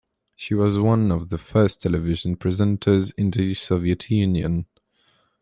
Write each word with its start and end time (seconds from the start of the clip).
She 0.35 0.55
was 0.55 0.79
one 0.79 1.11
of 1.11 1.29
the 1.29 1.37
first 1.37 1.83
television 1.83 2.35
presenters 2.35 3.13
in 3.19 3.29
the 3.29 3.53
Soviet 3.53 4.09
Union. 4.09 4.65